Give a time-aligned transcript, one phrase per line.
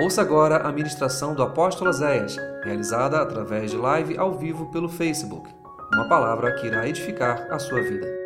[0.00, 5.50] Ouça agora a ministração do apóstolo Zéias, realizada através de live ao vivo pelo Facebook.
[5.92, 8.17] Uma palavra que irá edificar a sua vida.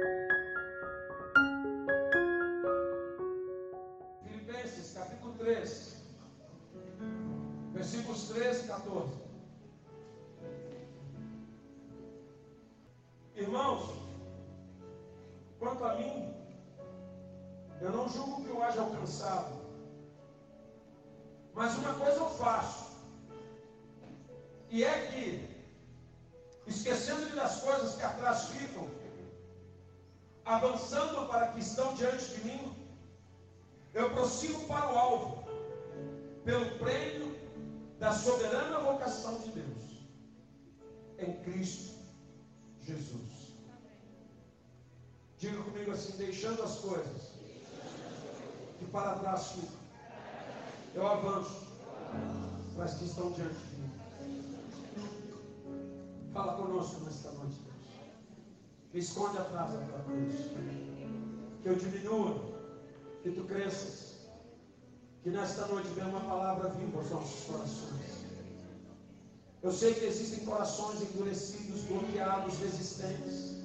[57.23, 58.93] Nesta noite, Deus.
[58.93, 60.35] Me esconde atrás da tua cruz.
[61.63, 62.35] Que eu diminua,
[63.23, 64.17] que tu cresças.
[65.23, 68.23] Que nesta noite venha uma palavra viva aos nossos corações.
[69.63, 73.63] Eu sei que existem corações endurecidos, bloqueados, resistentes.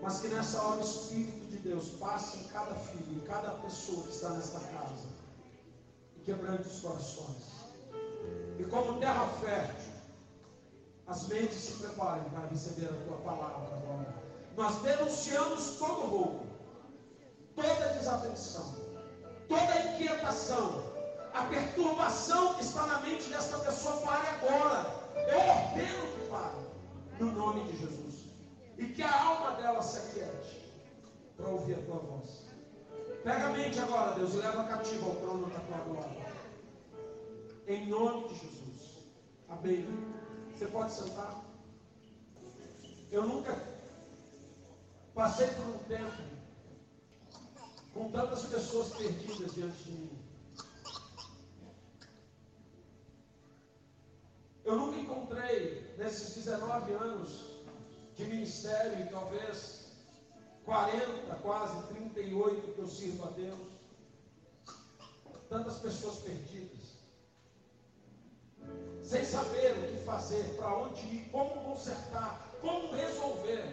[0.00, 4.04] Mas que nessa hora o Espírito de Deus passe em cada filho, em cada pessoa
[4.04, 5.18] que está nesta casa
[6.24, 7.42] quebrante os corações.
[8.58, 9.87] E como terra fértil,
[11.08, 14.14] as mentes se preparem para receber a tua palavra agora.
[14.56, 16.46] Nós denunciamos todo roubo,
[17.54, 18.74] toda desatenção,
[19.48, 20.82] toda inquietação,
[21.32, 24.86] a perturbação que está na mente dessa pessoa pare agora.
[25.14, 26.58] Eu ordeno que pare,
[27.20, 28.24] no nome de Jesus.
[28.76, 30.74] E que a alma dela se aquiete
[31.36, 32.46] para ouvir a tua voz.
[33.24, 36.28] Pega a mente agora, Deus, e leva cativa ao trono da tua glória.
[37.66, 39.08] Em nome de Jesus.
[39.48, 40.17] Amém.
[40.58, 41.44] Você pode sentar?
[43.12, 43.56] Eu nunca
[45.14, 46.20] passei por um tempo
[47.94, 50.18] com tantas pessoas perdidas diante de mim.
[54.64, 57.62] Eu nunca encontrei, nesses 19 anos
[58.16, 59.92] de ministério, e talvez
[60.64, 63.68] 40, quase 38 que eu sirvo a Deus.
[65.48, 66.87] Tantas pessoas perdidas.
[69.08, 73.64] Sem saber o que fazer, para onde ir, como consertar, como resolver.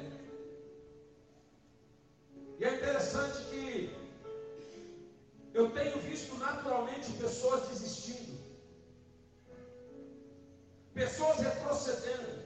[2.57, 3.94] E é interessante que
[5.53, 8.40] eu tenho visto naturalmente pessoas desistindo,
[10.94, 12.41] pessoas retrocedendo,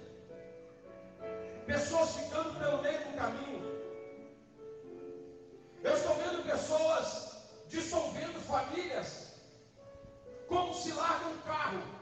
[1.68, 3.62] pessoas ficando pelo meio do caminho.
[5.84, 9.36] Eu estou vendo pessoas dissolvendo famílias,
[10.48, 11.99] como se larga um carro,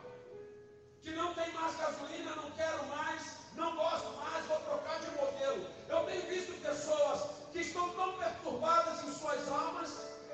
[1.07, 5.66] que não tem mais gasolina, não quero mais, não gosto mais, vou trocar de modelo.
[5.88, 9.90] Eu tenho visto pessoas que estão tão perturbadas em suas almas,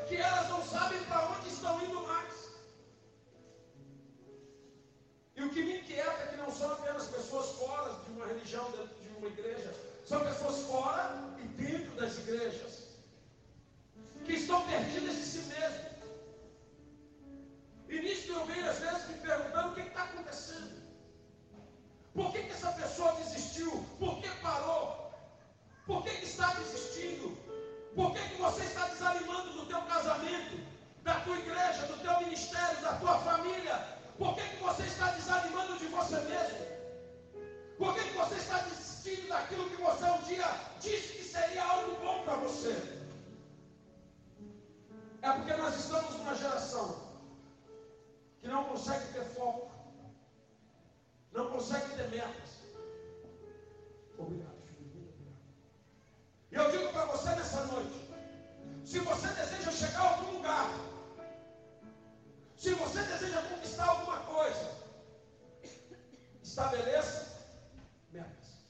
[0.07, 2.34] que elas não sabem para onde estão indo mais.
[5.35, 8.72] E o que me inquieta é que não são apenas pessoas fora de uma religião,
[8.72, 9.75] dentro de uma igreja,
[10.07, 12.88] são pessoas fora e dentro das igrejas
[14.25, 15.94] que estão perdidas de si mesmo.
[17.90, 20.84] E nisso eu venho às vezes me perguntando o que está acontecendo.
[22.13, 23.72] Por que, que essa pessoa desistiu?
[24.00, 25.11] Por que parou?
[25.88, 27.35] Por que, que está desistindo?
[27.95, 30.59] Por que, que você está desanimando do teu casamento,
[31.01, 33.75] da tua igreja, do teu ministério, da tua família?
[34.17, 36.59] Por que, que você está desanimando de você mesmo?
[37.79, 40.50] Por que, que você está desistindo daquilo que você um dia
[40.81, 43.01] disse que seria algo bom para você?
[45.23, 47.12] É porque nós estamos numa geração
[48.44, 49.72] que não consegue ter foco,
[51.31, 52.50] não consegue ter metas.
[54.18, 55.00] Obrigado, filho.
[55.02, 55.38] Obrigado.
[56.52, 58.12] E eu digo para você nessa noite:
[58.84, 60.70] se você deseja chegar a algum lugar,
[62.58, 64.72] se você deseja conquistar alguma coisa,
[66.44, 67.47] estabeleça
[68.12, 68.66] metas.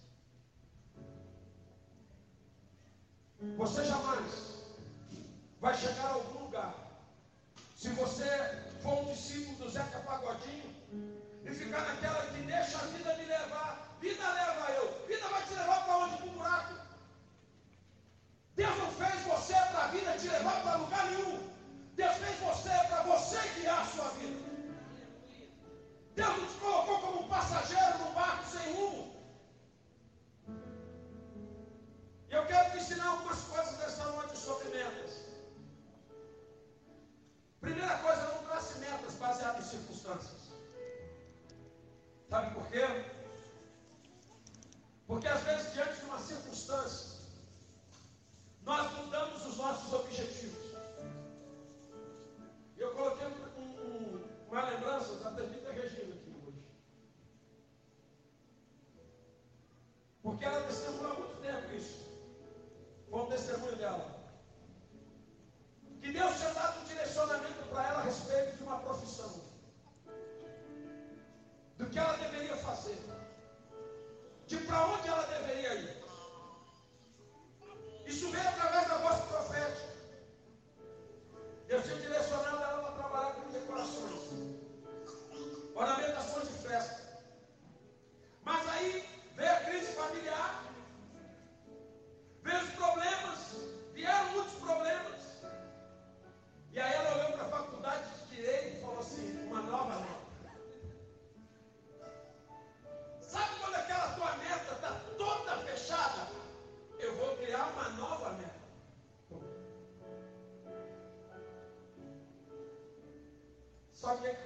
[3.57, 4.53] Você jamais
[5.59, 6.33] vai chegar a algum
[7.83, 8.23] se você
[9.73, 10.69] Zeca Pagodinho
[11.43, 14.62] e ficar naquela que deixa a vida me levar, vida leva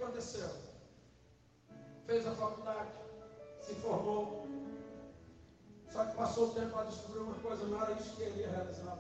[0.07, 0.49] aconteceu?
[2.05, 2.89] Fez a faculdade,
[3.61, 4.47] se formou.
[5.91, 8.49] Só que passou o tempo para descobrir uma coisa, não era isso que ele ia
[8.49, 8.99] realizar.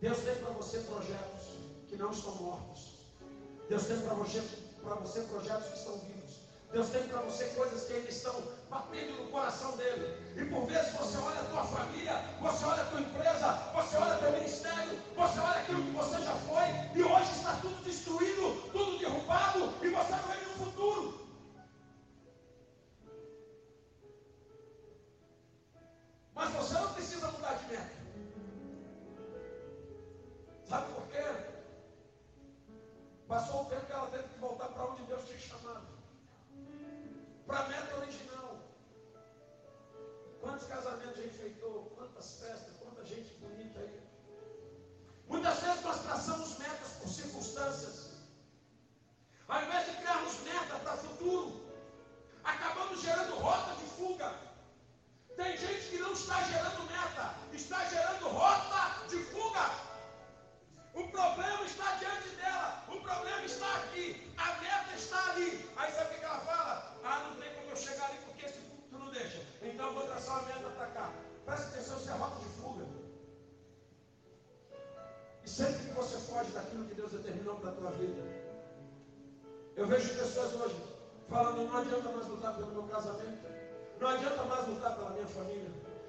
[0.00, 1.42] Deus tem para você projetos
[1.88, 2.94] que não estão mortos.
[3.68, 6.34] Deus tem para você, você projetos que estão vivos.
[6.72, 10.16] Deus tem para você coisas que ainda estão batendo no coração dele.
[10.36, 13.00] E por vezes você olha a tua família, você olha a tua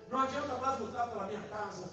[0.09, 1.89] não adianta mais lutar pela minha casa.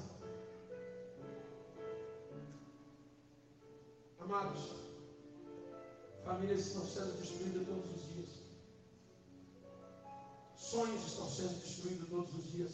[4.21, 4.73] Amados,
[6.25, 8.29] famílias estão sendo destruídas todos os dias.
[10.57, 12.73] Sonhos estão sendo destruídos todos os dias.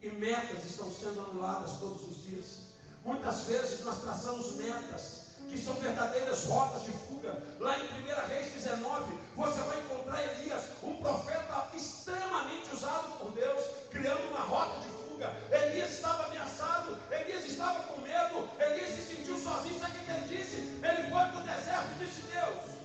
[0.00, 2.60] E metas estão sendo anuladas todos os dias.
[3.04, 7.42] Muitas vezes nós traçamos metas que são verdadeiras rotas de fuga.
[7.58, 13.64] Lá em 1 Reis 19, você vai encontrar Elias, um profeta extremamente usado por Deus,
[13.90, 15.34] criando uma rota de fuga.
[15.50, 19.80] Elias estava ameaçado, Elias estava com medo, Elias se sentiu sozinho.
[19.80, 20.56] Sabe o que ele disse?
[20.56, 22.76] Ele foi para o deserto e disse: Deus,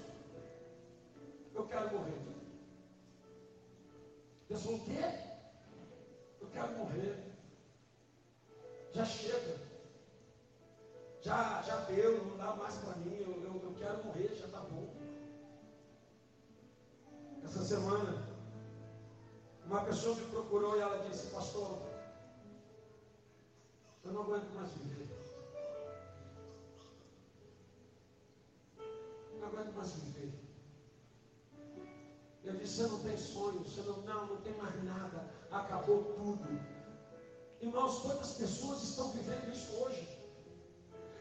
[1.56, 2.22] eu quero morrer.
[4.50, 5.06] Deus falou: O quê?
[6.42, 7.34] Eu quero morrer.
[8.94, 9.73] Já chega.
[11.24, 13.16] Já, já deu, não dá mais para mim.
[13.16, 14.94] Eu, eu, eu quero morrer, já está bom.
[17.46, 18.28] Essa semana,
[19.66, 21.80] uma pessoa me procurou e ela disse: Pastor,
[24.04, 25.08] eu não aguento mais viver.
[29.40, 30.34] Não aguento mais viver.
[32.44, 36.60] Eu disse, você não tem sonho, você não, não, não tem mais nada, acabou tudo.
[37.62, 40.23] Irmãos, quantas pessoas estão vivendo isso hoje?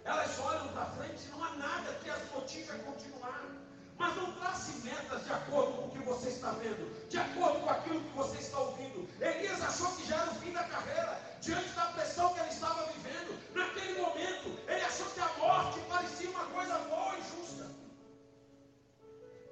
[0.05, 3.63] Elas olham para frente e não há nada que as motive a continuar.
[3.99, 7.71] Mas não trace metas de acordo com o que você está vendo, de acordo com
[7.71, 9.09] aquilo que você está ouvindo.
[9.21, 12.87] Elias achou que já era o fim da carreira, diante da pressão que ele estava
[12.87, 13.55] vivendo.
[13.55, 17.71] Naquele momento, ele achou que a morte parecia uma coisa boa e justa.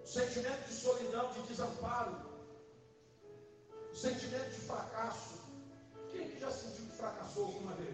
[0.02, 2.16] O sentimento de solidão, de desamparo,
[3.92, 5.40] o sentimento de fracasso.
[6.10, 7.89] Quem que já sentiu que fracassou alguma vez?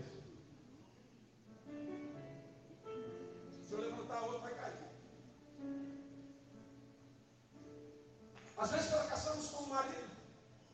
[8.59, 10.11] Às vezes fracassamos como marido,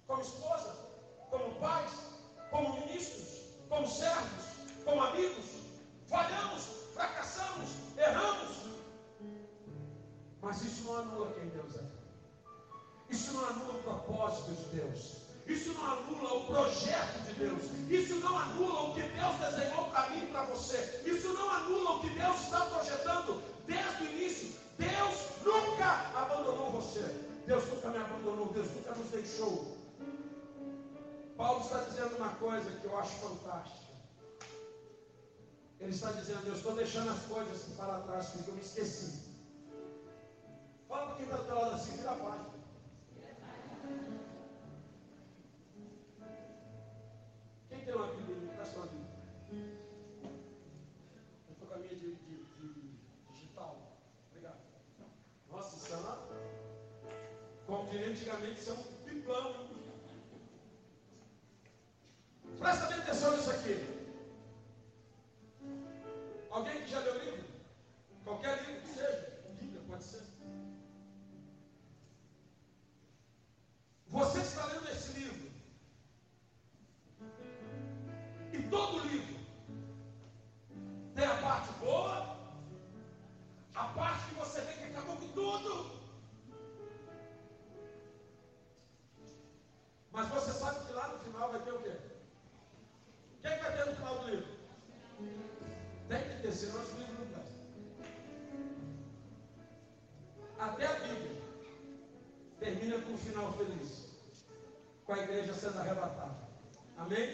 [0.06, 0.76] como esposa,
[1.30, 1.90] como pais,
[2.50, 4.44] como ministros, como servos,
[4.84, 5.44] como amigos.
[6.06, 8.56] Falhamos, fracassamos, erramos.
[10.40, 12.02] Mas isso não anula quem Deus é.
[13.10, 15.22] Isso não anula o propósito de Deus.
[15.46, 17.62] Isso não anula o projeto de Deus.
[17.88, 21.02] Isso não anula o que Deus desenhou para mim e para você.
[21.04, 24.60] Isso não anula o que Deus está projetando desde o início.
[24.78, 27.21] Deus nunca abandonou você.
[27.52, 28.46] Deus nunca me abandonou.
[28.46, 29.76] Deus nunca nos deixou.
[31.36, 33.92] Paulo está dizendo uma coisa que eu acho fantástica.
[35.78, 39.20] Ele está dizendo, eu estou deixando as coisas para trás, porque eu me esqueci.
[40.88, 42.52] Fala para quem está do teu lado assim, vira a página.
[62.62, 63.74] Presta bem atenção nisso aqui.
[66.48, 67.44] Alguém que já leu livro?
[68.24, 69.42] Qualquer livro que seja.
[69.60, 70.22] Bíblia, pode ser.
[74.10, 75.50] Você está lendo esse livro.
[78.52, 79.40] E todo livro
[81.16, 82.38] tem a parte boa,
[83.74, 85.90] a parte que você vê que acabou com tudo.
[90.12, 91.91] Mas você sabe que lá no final vai ter o quê?
[103.32, 103.90] Final feliz.
[105.06, 106.36] Com a igreja sendo arrebatada.
[106.98, 107.28] Amém?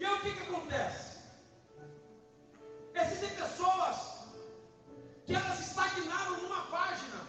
[0.00, 1.18] E aí o que, que acontece?
[2.94, 3.96] Existem pessoas
[5.26, 7.20] que elas estagnaram numa página.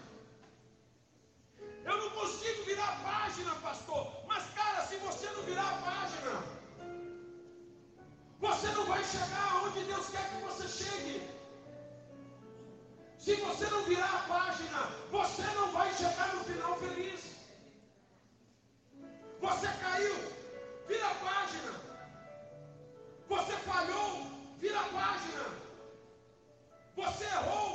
[1.83, 4.07] Eu não consigo virar a página, pastor.
[4.27, 6.43] Mas, cara, se você não virar a página,
[8.39, 11.29] você não vai chegar onde Deus quer que você chegue.
[13.17, 16.18] Se você não virar a página, você não vai chegar
[26.99, 27.68] Você errou,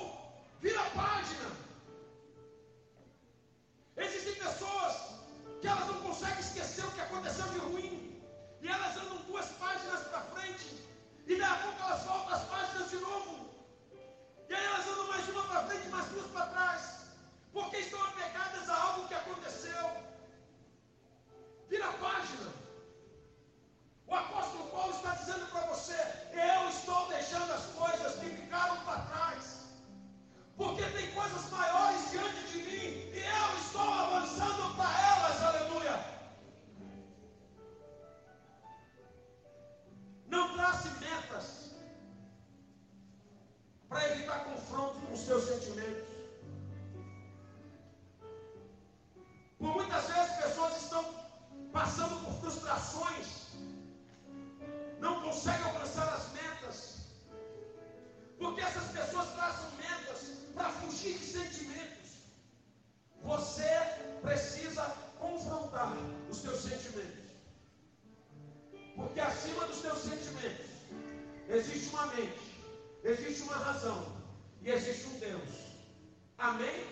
[76.45, 76.87] Amém?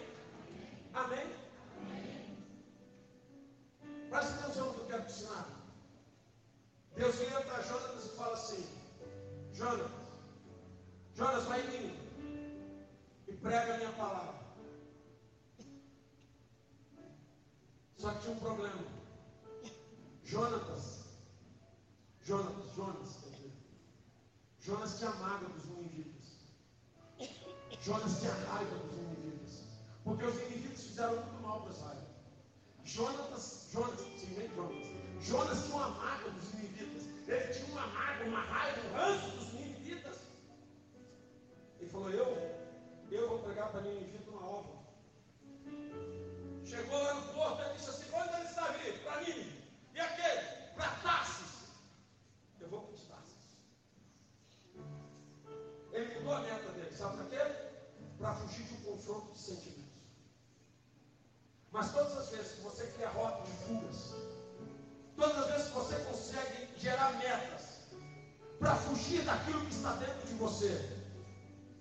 [0.95, 1.27] Amém?
[4.09, 5.47] Presta atenção no que eu quero te ensinar.
[6.97, 8.67] Deus vira para Jonas e fala assim:
[9.53, 9.91] Jonas,
[11.15, 12.63] Jonas, vai em mim
[13.29, 14.41] e prega a minha palavra.
[17.99, 18.85] Só que tinha um problema.
[20.25, 21.03] Jonatas
[22.25, 23.19] Jonas, Jonas,
[24.61, 26.23] Jonas tinha mágoa dos ninivitas.
[27.83, 28.52] Jonas tinha raiva
[31.03, 31.97] fizeram muito mal para Israel.
[32.85, 34.87] Jonas, Jonas, sim, Jonas.
[35.21, 37.03] Jonas tinha uma mágoa dos ninivitas.
[37.27, 40.19] Ele tinha uma mágoa, uma raiva, um ranço dos ninivitas.
[41.81, 42.27] Ele falou: Eu,
[43.11, 44.83] eu vou pregar para ninivita uma ova.
[46.65, 48.02] Chegou lá no porto e disse assim:
[61.73, 64.15] Mas todas as vezes que você cria rota de fugas,
[65.17, 67.63] todas as vezes que você consegue gerar metas
[68.59, 71.03] para fugir daquilo que está dentro de você,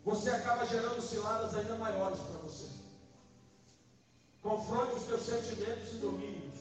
[0.06, 2.70] você acaba gerando ciladas ainda maiores para você.
[4.42, 6.60] Confronte os seus sentimentos e domínios.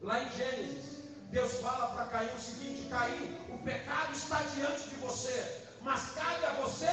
[0.00, 4.96] Lá em Gênesis, Deus fala para Caim o seguinte: Caim, o pecado está diante de
[4.96, 6.86] você, mas cabe a você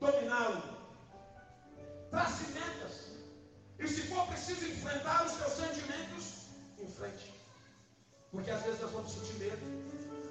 [0.00, 0.62] dominá-lo.
[2.10, 3.07] Trace metas
[4.48, 6.46] preciso enfrentar os teus sentimentos
[6.78, 7.34] em frente.
[8.30, 9.62] Porque às vezes nós vamos sentir medo,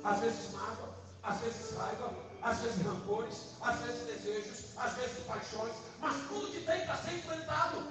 [0.04, 5.74] às vezes mágoa, às vezes raiva, às vezes rancores, às vezes desejos, às vezes paixões,
[6.00, 7.88] mas tudo que tem para ser enfrentado,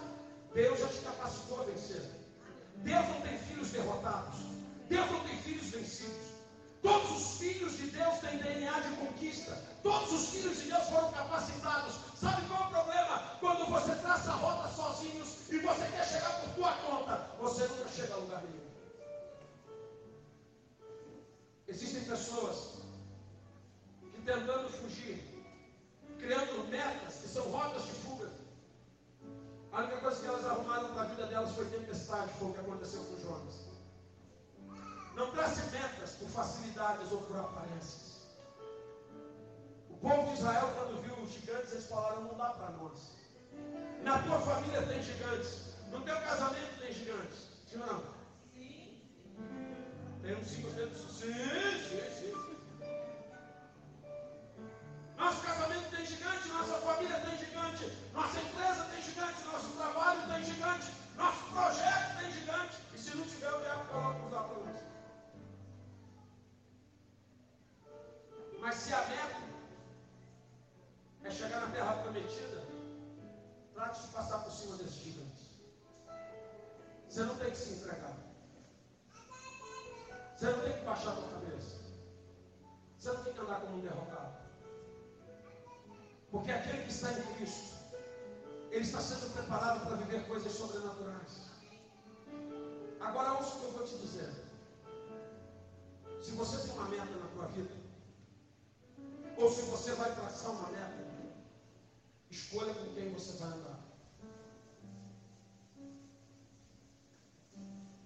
[0.54, 2.02] Deus já te capacitou a vencer.
[2.76, 4.38] Deus não tem filhos derrotados,
[4.88, 6.25] Deus não tem filhos vencidos.
[6.86, 9.52] Todos os filhos de Deus têm DNA de conquista.
[9.82, 11.96] Todos os filhos de Deus foram capacitados.
[12.14, 13.36] Sabe qual é o problema?
[13.40, 17.88] Quando você traça a rota sozinhos e você quer chegar por tua conta, você nunca
[17.88, 18.66] chega a lugar nenhum.
[21.66, 22.74] Existem pessoas
[24.12, 25.44] que tentando fugir,
[26.20, 28.30] criando metas que são rotas de fuga.
[29.72, 32.60] A única coisa que elas arrumaram para a vida delas foi tempestade, foi o que
[32.60, 33.75] aconteceu com Jonas.
[35.16, 38.20] Não trace metas por facilidades ou por aparências.
[39.88, 43.16] O povo de Israel, quando viu os gigantes, eles falaram: não dá para nós.
[44.02, 45.74] Na tua família tem gigantes.
[45.90, 47.48] No teu casamento tem gigantes.
[47.66, 48.02] Sim ou não?
[48.52, 49.00] Sim.
[50.20, 51.00] Tem uns cinco dedos.
[51.00, 51.32] Sim,
[51.88, 52.46] sim, sim.
[55.16, 60.44] Nosso casamento tem gigante, nossa família tem gigante, nossa empresa tem gigante, nosso trabalho tem
[60.44, 62.76] gigante, nosso projeto tem gigante.
[62.94, 64.75] E se não tiver, o diabo coloca os alunos.
[68.66, 69.36] Mas se a meta
[71.22, 72.64] é chegar na terra prometida,
[73.72, 75.46] trate de passar por cima desses gigantes.
[77.08, 78.16] Você não tem que se entregar.
[80.34, 81.76] Você não tem que baixar a sua cabeça.
[82.98, 84.36] Você não tem que andar como um derrotado.
[86.32, 87.76] Porque aquele que está em Cristo,
[88.72, 91.50] ele está sendo preparado para viver coisas sobrenaturais.
[92.98, 94.28] Agora ouça o que eu vou te dizer.
[96.20, 97.85] Se você tem uma meta na tua vida,
[99.96, 101.06] vai traçar uma meta,
[102.30, 103.80] escolha com quem você vai andar.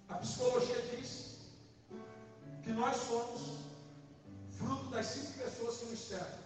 [0.09, 1.39] A psicologia diz
[2.63, 3.59] que nós somos
[4.57, 6.39] fruto das cinco pessoas que nos cercam.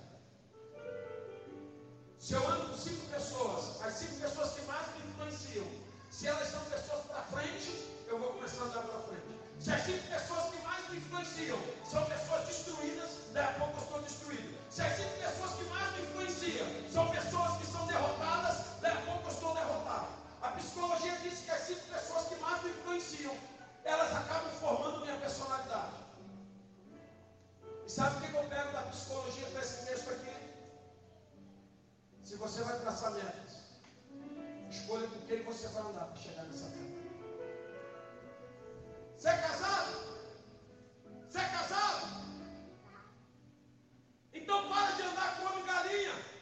[2.20, 5.68] Se eu ando com cinco pessoas, as cinco pessoas que mais me influenciam,
[6.12, 9.35] se elas são pessoas para frente, eu vou começar a andar para frente.
[9.60, 13.84] Se as cinco pessoas que mais me influenciam são pessoas destruídas, daqui a pouco eu
[13.84, 14.58] estou destruído.
[14.70, 19.02] Se as cinco pessoas que mais me influenciam são pessoas que são derrotadas, daqui a
[19.02, 20.08] pouco eu estou derrotado.
[20.42, 23.36] A psicologia diz que as cinco pessoas que mais me influenciam,
[23.84, 25.96] elas acabam formando minha personalidade.
[27.86, 30.36] E sabe o que eu pego da psicologia para esse texto aqui?
[32.24, 33.56] Se você vai traçar metas,
[34.70, 36.95] escolha com quem você vai andar para chegar nessa meta.
[39.18, 39.96] Você é casado?
[41.28, 42.08] Você é casado?
[44.34, 46.35] Então para de andar com homem galinha.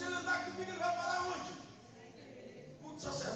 [0.00, 1.52] Se ele andar comigo, ele vai parar onde?
[2.80, 3.29] Muitos sacerdotes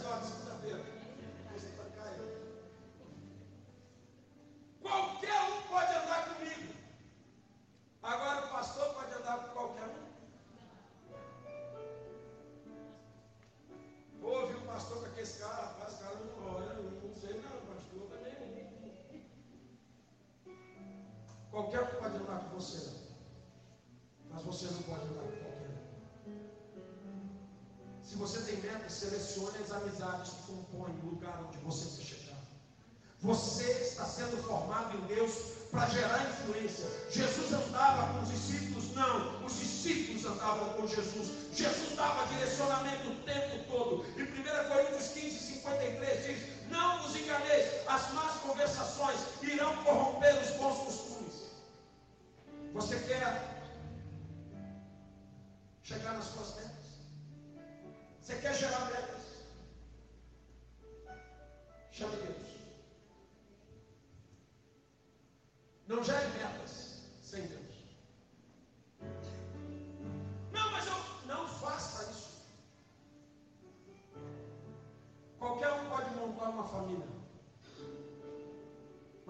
[28.24, 28.88] você tem medo?
[28.88, 32.38] selecione as amizades que compõem o lugar onde você quer chegar.
[33.20, 35.32] Você está sendo formado em Deus
[35.70, 36.86] para gerar influência.
[37.10, 38.94] Jesus andava com os discípulos?
[38.94, 39.44] Não.
[39.44, 41.28] Os discípulos andavam com Jesus.
[41.52, 43.43] Jesus dava direcionamento, tempo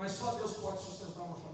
[0.04, 1.53] Mas só Deus pode sustentar uma família.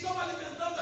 [0.00, 0.79] estão alimentando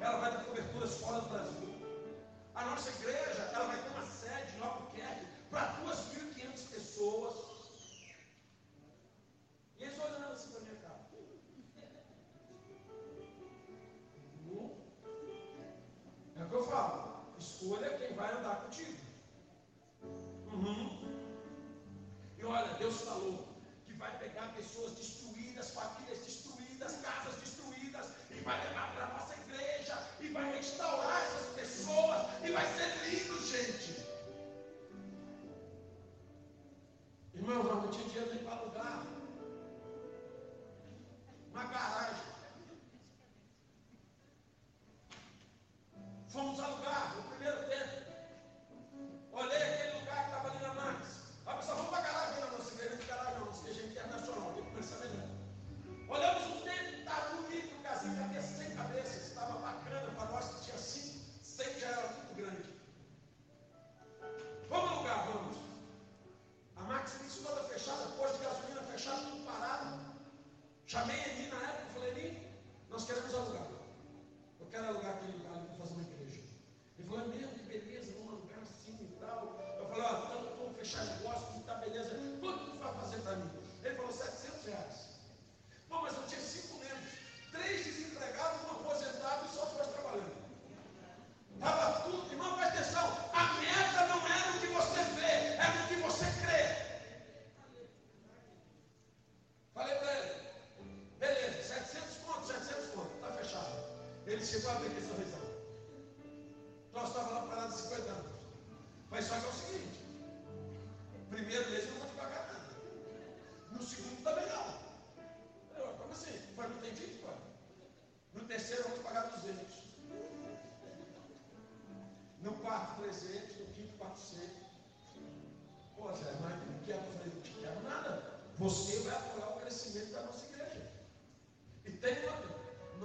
[0.00, 1.70] ela vai ter coberturas fora do Brasil.
[2.54, 7.34] A nossa igreja, ela vai ter uma sede em Albuquerque para 2.500 pessoas.
[9.78, 11.00] E eles olhando assim para minha cara.
[16.36, 17.36] É o que eu falo.
[17.38, 18.98] Escolha quem vai andar contigo.
[20.52, 21.00] Uhum.
[22.38, 23.46] E olha, Deus falou
[23.86, 28.79] que vai pegar pessoas destruídas, famílias destruídas, casas destruídas, e vai levar
[37.50, 39.02] Irmãos, eu não tinha dinheiro nem para alugar.
[41.50, 42.22] Uma garagem.
[46.28, 46.79] Fomos alugar
[70.90, 71.29] Jamais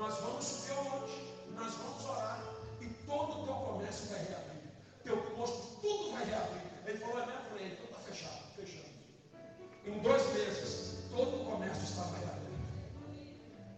[0.06, 1.10] Nós vamos subir ao.
[1.56, 2.40] Nós vamos orar.
[2.80, 4.62] E todo o teu comércio vai reabrir.
[5.04, 6.62] Teu posto, tudo vai reabrir.
[6.86, 7.24] Ele falou, é?
[7.24, 8.40] Eu falei, então está fechado.
[8.56, 8.86] Fechando.
[9.84, 12.56] Em dois meses, todo o comércio estava reabrindo.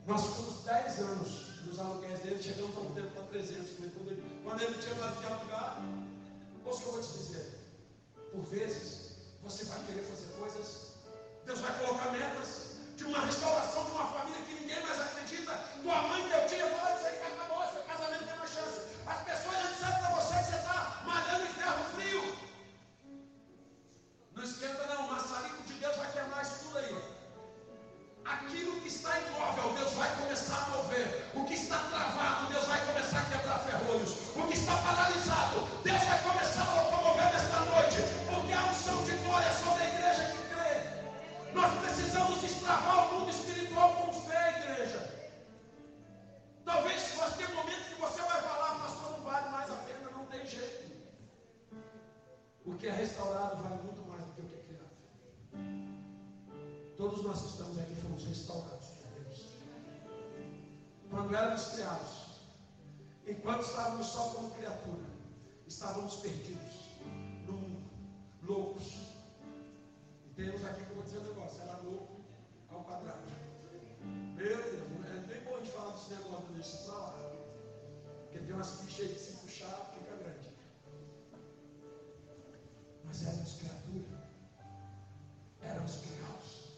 [0.06, 3.72] Nós ficamos 10 anos nos aluguéis dele, chegamos a um tempo para 300.
[3.78, 5.82] Quando ele, quando ele tinha mais de alugar,
[6.66, 7.58] o que eu vou te dizer.
[8.34, 10.92] Por vezes, você vai querer fazer coisas,
[11.46, 12.66] Deus vai colocar metas
[12.97, 15.53] de uma restauração de uma família que ninguém mais acredita.
[15.83, 18.81] Tua mãe, teu tio, fala, isso aí acabou, seu casamento tem mais chance.
[19.05, 22.38] As pessoas já disseram para você que você está malhando em ferro frio.
[24.36, 27.17] Não esquenta não, o maçarico de Deus vai quebrar isso tudo aí.
[28.25, 31.31] Aquilo que está imóvel, Deus vai começar a mover.
[31.36, 34.12] O que está travado, Deus vai começar a quebrar ferrolhos.
[34.36, 36.96] O que está paralisado, Deus vai começar a locomover
[42.67, 44.99] destravar o mundo espiritual com fé, igreja.
[46.65, 50.25] Talvez nós tenha momentos que você vai falar, pastor, não vale mais a pena, não
[50.25, 50.91] tem jeito.
[52.65, 54.97] O que é restaurado vale muito mais do que o que é criado.
[56.97, 59.45] Todos nós que estamos aqui fomos restaurados por Deus.
[61.10, 62.41] Quando éramos criados,
[63.25, 65.06] enquanto estávamos só como criatura,
[65.65, 66.75] estávamos perdidos
[67.45, 67.89] no mundo,
[68.43, 68.91] loucos.
[70.25, 72.16] E temos aqui, como dizer um negócio, era louco
[72.78, 73.22] ao quadrado.
[74.36, 77.13] Meu Deus, é nem bom de falar desse negócio, pra lá.
[78.24, 80.48] Porque tem umas fichas de se puxar, fica grande.
[83.04, 84.30] Mas éramos criatura,
[85.62, 86.78] éramos criados.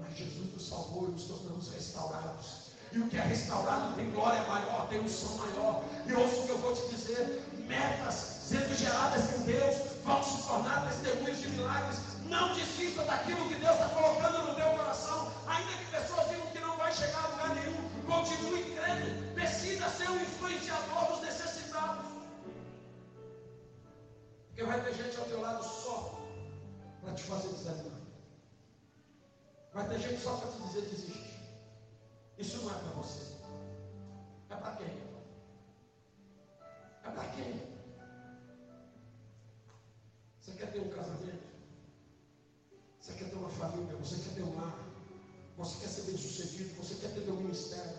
[0.00, 2.64] Mas Jesus nos salvou e nos tornamos restaurados.
[2.92, 5.84] E o que é restaurado tem glória maior, tem som maior.
[6.06, 10.46] E ouça o que eu vou te dizer: metas sendo geradas em Deus vão se
[10.46, 11.98] tornar testemunhos de milagres,
[12.34, 15.32] Não desista daquilo que Deus está colocando no teu coração.
[15.46, 19.34] Ainda que pessoas digam que não vai chegar a lugar nenhum, continue crendo.
[19.34, 22.10] Decida ser um influenciador dos necessitados.
[24.48, 26.20] Porque vai ter gente ao teu lado só
[27.02, 28.00] para te fazer desanimar.
[29.72, 31.40] Vai ter gente só para te dizer desiste.
[32.36, 33.33] Isso não é para você.
[47.64, 47.98] Ministério?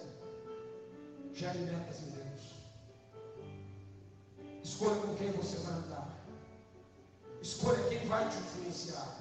[1.34, 2.56] Gere metas em Deus.
[4.64, 6.08] Escolha com quem você vai andar.
[7.42, 9.16] Escolha quem vai te influenciar.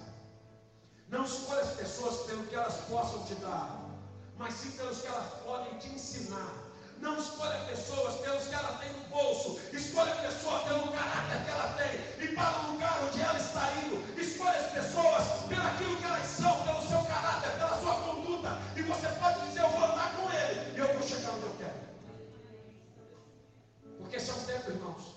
[1.09, 3.91] Não escolha as pessoas pelo que elas possam te dar,
[4.39, 6.53] mas sim pelos que elas podem te ensinar.
[7.01, 9.61] Não escolha pessoas pelos que ela tem no bolso.
[9.73, 13.73] Escolha a pessoa pelo caráter que ela tem e para o lugar onde ela está
[13.85, 14.21] indo.
[14.21, 18.59] Escolha as pessoas pelo aquilo que elas são, pelo seu caráter, pela sua conduta.
[18.77, 21.55] E você pode dizer, eu vou andar com ele e eu vou chegar onde eu
[21.59, 21.85] quero.
[23.99, 25.15] Porque esse é o tempo, irmãos.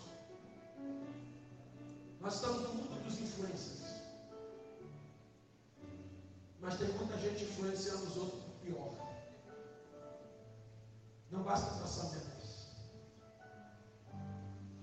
[2.19, 4.01] Nós estamos no mundo dos influencers.
[6.59, 8.91] Mas tem muita gente influenciando os outros por pior.
[11.31, 12.67] Não basta traçar metas.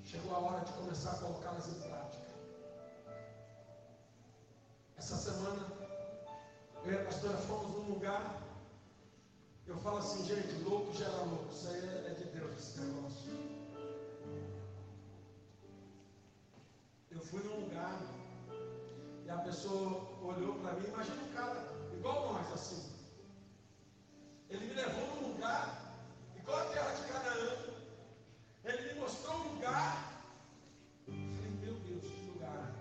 [0.04, 2.32] Chegou a hora de começar a colocá-las em prática.
[4.96, 5.66] Essa semana,
[6.82, 8.42] eu e a pastora fomos num lugar.
[9.66, 11.52] Eu falo assim, gente, louco gera louco.
[11.52, 13.63] Isso aí é, é de Deus, esse negócio.
[17.34, 18.00] Fui num lugar
[19.24, 22.92] e a pessoa olhou para mim, imagina um cara igual nós, assim.
[24.48, 25.96] Ele me levou num lugar
[26.36, 27.56] igual a terra de Canaã.
[28.62, 30.30] Ele me mostrou um lugar.
[31.08, 32.72] Eu falei, meu Deus, que lugar.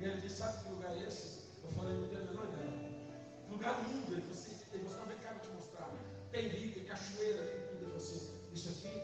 [0.00, 1.44] E ele disse, sabe que lugar é esse?
[1.62, 3.16] Eu falei, não tenho a menor ideia.
[3.48, 4.12] Lugar lindo.
[4.12, 5.88] Ele falou assim, ele mostrou, vem cá, vou te mostrar.
[6.32, 7.76] Tem rio, tem cachoeira, tem tudo.
[7.76, 9.02] Ele falou assim, isso aqui,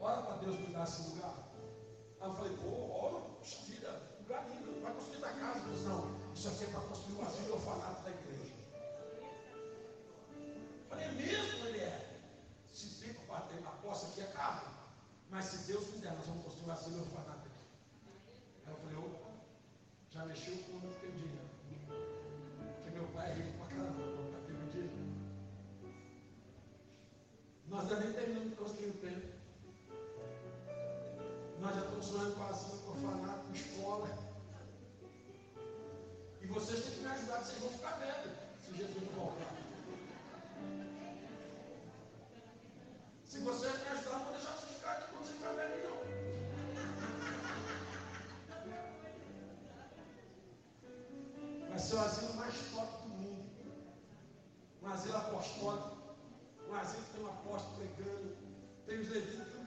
[0.00, 1.48] ora para Deus me dar esse lugar.
[2.20, 3.27] Aí eu falei, pô, ora,
[6.38, 8.54] isso aqui é para construir o asilo orfanato da igreja.
[10.36, 11.66] Eu falei, é mesmo?
[11.66, 12.08] Ele é
[13.26, 14.68] bater na poça aqui caro.
[15.30, 17.58] Mas se Deus quiser, nós vamos construir um asilo orfanato aqui.
[18.66, 19.30] Aí eu falei, opa,
[20.10, 21.40] já mexeu com o meu dia.
[22.76, 24.90] Porque meu pai é rico pra caramba, ter um dia.
[27.66, 29.38] Nós ainda nem terminamos de construir o templo.
[31.60, 34.27] Nós já estamos sonhando com asilo, orfanato, com escola.
[36.48, 38.32] E vocês têm que me ajudar, vocês vão ficar velhos
[38.64, 39.54] se Jesus não voltar.
[43.26, 45.98] Se você me ajudar, não vou deixar você ficar aqui quando você ficar velho, não.
[51.68, 53.50] Vai ser o asilo mais top do mundo.
[54.82, 55.98] Um asilo apostólico.
[56.66, 58.36] Um asilo que tem um apóstolo pregando.
[58.86, 59.57] Tem os levinos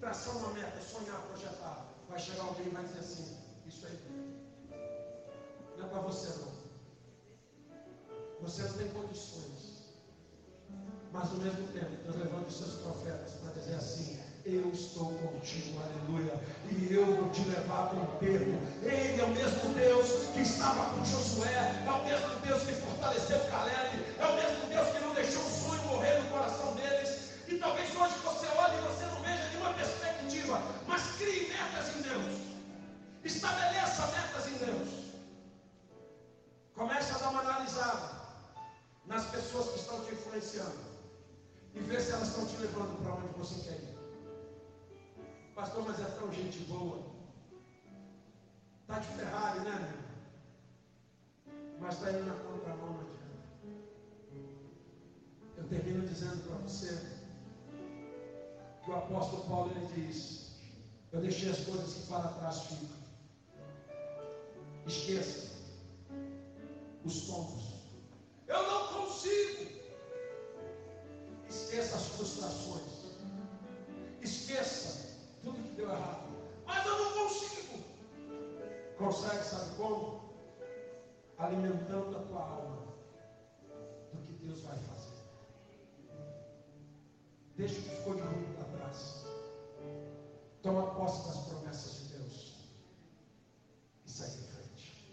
[0.00, 3.36] traçar uma meta, sonhar, projetar, vai chegar alguém e vai dizer assim,
[3.66, 3.98] isso aí
[5.76, 6.50] não é para você não.
[8.40, 9.80] Você não tem condições.
[11.12, 15.78] Mas ao mesmo tempo, Deus levanta os seus profetas para dizer assim: Eu estou contigo,
[15.82, 18.58] aleluia, e eu vou te levar para o termo.
[18.82, 23.40] Ele é o mesmo Deus que estava com Josué, é o mesmo Deus que fortaleceu
[23.50, 25.59] Caleb, é o mesmo Deus que não deixou o
[42.00, 43.98] ver se elas estão te levando para onde você quer ir.
[45.54, 46.98] Pastor, mas é tão gente boa.
[48.80, 50.00] Está de Ferrari, né,
[51.44, 51.54] meu?
[51.78, 53.20] Mas está indo na contramão, não adianta.
[55.58, 57.20] Eu termino dizendo para você
[58.82, 60.52] que o apóstolo Paulo ele diz:
[61.12, 63.00] Eu deixei as coisas que para trás ficam.
[64.86, 65.50] Esqueça
[67.04, 67.62] os tombos.
[68.48, 69.79] Eu não consigo.
[71.50, 72.90] Esqueça as frustrações.
[74.22, 76.30] Esqueça tudo que deu errado.
[76.64, 77.84] Mas eu não consigo.
[78.96, 80.30] Consegue, sabe como?
[81.38, 82.86] Alimentando a tua alma
[84.12, 85.24] do que Deus vai fazer.
[87.56, 89.24] Deixa o que ficou de ruim para trás.
[90.62, 92.54] Toma posse das promessas de Deus.
[94.06, 95.10] E segue em frente.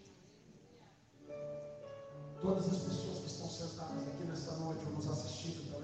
[2.40, 5.77] Todas as pessoas que estão sentadas aqui nesta noite ou nos assistindo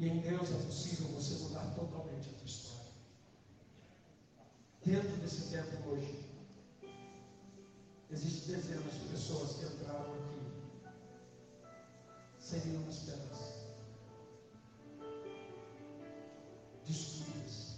[0.00, 2.92] E em Deus é possível você mudar totalmente a sua história.
[4.84, 6.24] Dentro desse tempo hoje,
[8.08, 10.38] existem dezenas de pessoas que entraram aqui
[12.38, 13.66] sem nenhuma esperança.
[16.86, 17.76] Destruídas.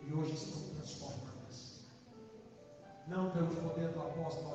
[0.00, 1.80] E hoje estão transformadas.
[3.08, 4.54] Não pelo poder do apóstolo